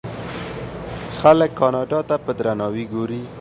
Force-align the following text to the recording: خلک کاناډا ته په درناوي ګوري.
خلک 1.19 1.51
کاناډا 1.59 1.99
ته 2.09 2.15
په 2.23 2.31
درناوي 2.39 2.85
ګوري. 2.93 3.21